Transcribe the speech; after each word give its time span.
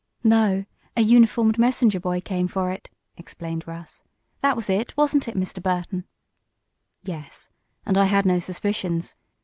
"No, 0.23 0.65
a 0.97 1.01
uniformed 1.01 1.59
messenger 1.59 1.99
boy 1.99 2.21
came 2.21 2.47
for 2.47 2.71
it," 2.71 2.89
explained 3.17 3.67
Russ. 3.67 4.01
"That 4.41 4.55
was 4.55 4.67
it; 4.67 4.97
wasn't 4.97 5.27
it, 5.27 5.35
Mr. 5.37 5.61
Burton?" 5.61 6.05
"Yes. 7.03 7.51
And 7.85 7.99
I 7.99 8.05
had 8.05 8.25
no 8.25 8.39
suspicions. 8.39 9.13